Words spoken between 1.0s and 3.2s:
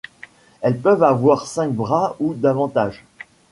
avoir cinq bras ou davantage.